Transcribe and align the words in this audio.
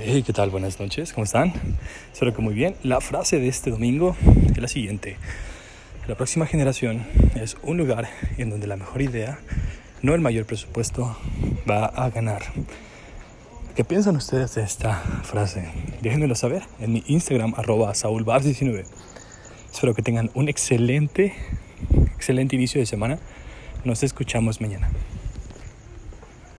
Hey, 0.00 0.22
¿qué 0.22 0.32
tal? 0.32 0.50
Buenas 0.50 0.78
noches, 0.78 1.12
¿cómo 1.12 1.24
están? 1.24 1.52
Espero 2.12 2.32
que 2.32 2.40
muy 2.40 2.54
bien. 2.54 2.76
La 2.84 3.00
frase 3.00 3.40
de 3.40 3.48
este 3.48 3.72
domingo 3.72 4.14
es 4.48 4.58
la 4.58 4.68
siguiente. 4.68 5.16
La 6.06 6.14
próxima 6.14 6.46
generación 6.46 7.04
es 7.34 7.56
un 7.64 7.78
lugar 7.78 8.08
en 8.36 8.48
donde 8.48 8.68
la 8.68 8.76
mejor 8.76 9.02
idea, 9.02 9.40
no 10.00 10.14
el 10.14 10.20
mayor 10.20 10.46
presupuesto, 10.46 11.18
va 11.68 11.86
a 11.86 12.10
ganar. 12.10 12.42
¿Qué 13.74 13.82
piensan 13.82 14.14
ustedes 14.14 14.54
de 14.54 14.62
esta 14.62 14.94
frase? 15.24 15.68
Déjenmelo 16.00 16.36
saber 16.36 16.62
en 16.78 16.92
mi 16.92 17.02
Instagram, 17.08 17.54
arroba 17.56 17.90
saulbars19. 17.90 18.84
Espero 19.72 19.94
que 19.94 20.02
tengan 20.02 20.30
un 20.34 20.48
excelente, 20.48 21.34
excelente 22.14 22.54
inicio 22.54 22.80
de 22.80 22.86
semana. 22.86 23.18
Nos 23.84 24.04
escuchamos 24.04 24.60
mañana. 24.60 24.90